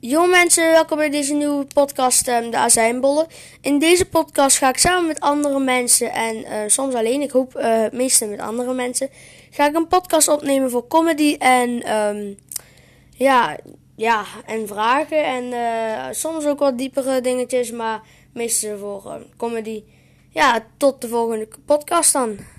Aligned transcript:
Yo 0.00 0.26
mensen, 0.26 0.70
welkom 0.70 0.96
bij 0.96 1.10
deze 1.10 1.34
nieuwe 1.34 1.64
podcast, 1.64 2.28
um, 2.28 2.50
de 2.50 2.56
Azijnbollen. 2.56 3.26
In 3.60 3.78
deze 3.78 4.04
podcast 4.08 4.58
ga 4.58 4.68
ik 4.68 4.78
samen 4.78 5.06
met 5.06 5.20
andere 5.20 5.58
mensen 5.58 6.12
en 6.12 6.36
uh, 6.36 6.52
soms 6.66 6.94
alleen, 6.94 7.20
ik 7.20 7.30
hoop 7.30 7.54
eh, 7.54 7.76
uh, 7.76 7.82
het 7.82 7.92
meeste 7.92 8.26
met 8.26 8.40
andere 8.40 8.74
mensen, 8.74 9.08
ga 9.50 9.66
ik 9.66 9.74
een 9.74 9.86
podcast 9.86 10.28
opnemen 10.28 10.70
voor 10.70 10.86
comedy 10.86 11.36
en 11.38 11.94
um, 11.94 12.38
ja, 13.10 13.56
ja, 13.94 14.24
en 14.46 14.66
vragen 14.66 15.24
en 15.24 15.44
uh, 15.44 16.06
soms 16.10 16.46
ook 16.46 16.58
wat 16.58 16.78
diepere 16.78 17.20
dingetjes, 17.20 17.70
maar 17.70 18.00
meestal 18.32 18.78
voor 18.78 19.12
ehm, 19.12 19.22
comedy. 19.36 19.84
Ja, 20.30 20.66
tot 20.76 21.00
de 21.00 21.08
volgende 21.08 21.48
podcast 21.66 22.12
dan. 22.12 22.38